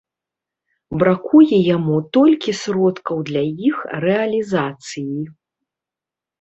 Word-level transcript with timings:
Бракуе 1.03 1.59
яму 1.75 1.97
толькі 2.17 2.57
сродкаў 2.63 3.17
для 3.29 3.45
іх 3.69 3.77
рэалізацыі. 4.07 5.21